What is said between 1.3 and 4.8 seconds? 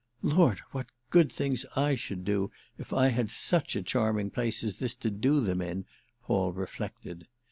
things I should do if I had such a charming place as